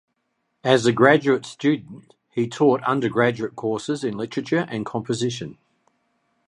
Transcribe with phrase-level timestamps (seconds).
[0.63, 5.59] As a graduate student, he taught undergraduate courses in literature and composition.